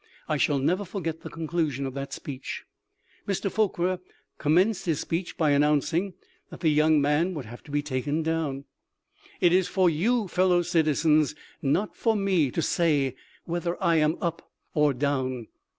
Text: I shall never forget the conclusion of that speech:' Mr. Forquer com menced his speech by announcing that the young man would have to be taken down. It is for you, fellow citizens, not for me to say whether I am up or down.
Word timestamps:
I 0.27 0.37
shall 0.37 0.57
never 0.57 0.83
forget 0.83 1.21
the 1.21 1.29
conclusion 1.29 1.85
of 1.85 1.93
that 1.93 2.11
speech:' 2.11 2.63
Mr. 3.27 3.51
Forquer 3.51 3.99
com 4.39 4.55
menced 4.55 4.85
his 4.85 4.99
speech 4.99 5.37
by 5.37 5.51
announcing 5.51 6.15
that 6.49 6.61
the 6.61 6.69
young 6.71 6.99
man 6.99 7.35
would 7.35 7.45
have 7.45 7.61
to 7.65 7.71
be 7.71 7.83
taken 7.83 8.23
down. 8.23 8.65
It 9.41 9.53
is 9.53 9.67
for 9.67 9.91
you, 9.91 10.27
fellow 10.27 10.63
citizens, 10.63 11.35
not 11.61 11.95
for 11.95 12.15
me 12.15 12.49
to 12.49 12.63
say 12.63 13.15
whether 13.45 13.77
I 13.83 13.97
am 13.97 14.17
up 14.21 14.51
or 14.73 14.91
down. 14.95 15.49